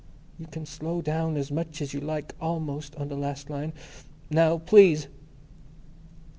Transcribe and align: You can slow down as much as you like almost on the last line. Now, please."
You 0.39 0.47
can 0.47 0.65
slow 0.65 1.03
down 1.03 1.37
as 1.37 1.51
much 1.51 1.79
as 1.79 1.93
you 1.93 1.99
like 1.99 2.33
almost 2.41 2.95
on 2.95 3.07
the 3.09 3.15
last 3.15 3.51
line. 3.51 3.71
Now, 4.31 4.57
please." 4.57 5.05